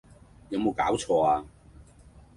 [0.49, 1.45] 有冇搞錯呀！